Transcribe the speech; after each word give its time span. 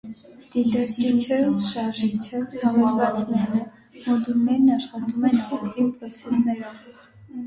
Դիտարկիչը, 0.53 1.35
շարժիչը, 1.71 2.39
հավելվածները, 2.61 3.59
մոդուլներն 4.05 4.71
աշխատում 4.77 5.29
են 5.31 5.37
առանձին 5.43 5.93
պրոցեսներով։ 5.99 6.81